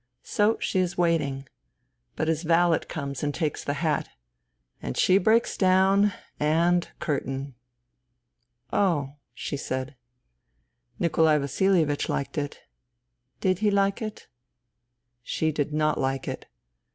[0.23, 1.47] So she is waiting.
[2.15, 4.09] But his valet comes and takes the hat;
[4.81, 6.11] and she breaks down—
[6.59, 7.53] and curtain!""
[8.73, 9.95] Oh," she said."
[10.99, 14.27] Nikolai Vasilievich liked it," I observed." Did he like it?"
[15.21, 16.47] She did not like it.